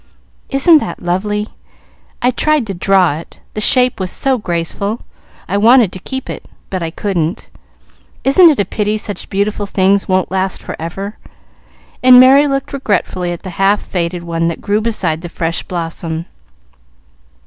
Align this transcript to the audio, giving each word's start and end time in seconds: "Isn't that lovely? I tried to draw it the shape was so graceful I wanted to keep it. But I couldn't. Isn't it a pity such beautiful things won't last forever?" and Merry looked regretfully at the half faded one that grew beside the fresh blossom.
"Isn't 0.49 0.79
that 0.79 1.03
lovely? 1.03 1.49
I 2.23 2.31
tried 2.31 2.65
to 2.65 2.73
draw 2.73 3.17
it 3.19 3.39
the 3.53 3.61
shape 3.61 3.99
was 3.99 4.09
so 4.09 4.39
graceful 4.39 5.01
I 5.47 5.57
wanted 5.57 5.91
to 5.91 5.99
keep 5.99 6.27
it. 6.27 6.47
But 6.71 6.81
I 6.81 6.89
couldn't. 6.89 7.49
Isn't 8.23 8.49
it 8.49 8.59
a 8.59 8.65
pity 8.65 8.97
such 8.97 9.29
beautiful 9.29 9.67
things 9.67 10.07
won't 10.07 10.31
last 10.31 10.59
forever?" 10.59 11.19
and 12.01 12.19
Merry 12.19 12.47
looked 12.47 12.73
regretfully 12.73 13.31
at 13.31 13.43
the 13.43 13.51
half 13.61 13.83
faded 13.83 14.23
one 14.23 14.47
that 14.47 14.59
grew 14.59 14.81
beside 14.81 15.21
the 15.21 15.29
fresh 15.29 15.61
blossom. 15.61 16.25